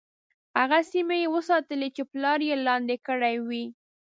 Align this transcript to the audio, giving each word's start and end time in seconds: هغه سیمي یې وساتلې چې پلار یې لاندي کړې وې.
هغه 0.59 0.79
سیمي 0.91 1.17
یې 1.23 1.27
وساتلې 1.35 1.89
چې 1.95 2.03
پلار 2.11 2.39
یې 2.49 2.55
لاندي 2.65 2.97
کړې 3.07 3.35
وې. 3.47 3.65